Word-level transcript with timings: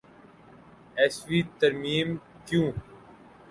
ائیسویں 0.97 1.45
ترمیم 1.59 2.09
کیوں؟ 2.47 2.67